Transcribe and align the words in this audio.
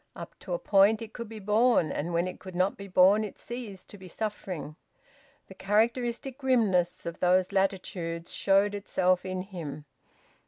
Up 0.15 0.33
to 0.39 0.53
a 0.55 0.57
point 0.57 0.99
it 1.03 1.13
could 1.13 1.29
be 1.29 1.37
borne, 1.37 1.91
and 1.91 2.11
when 2.11 2.27
it 2.27 2.39
could 2.39 2.55
not 2.55 2.75
be 2.75 2.87
borne 2.87 3.23
it 3.23 3.37
ceased 3.37 3.87
to 3.89 3.99
be 3.99 4.07
suffering. 4.07 4.75
The 5.45 5.53
characteristic 5.53 6.39
grimness 6.39 7.05
of 7.05 7.19
those 7.19 7.51
latitudes 7.51 8.33
showed 8.33 8.73
itself 8.73 9.27
in 9.27 9.43
him. 9.43 9.85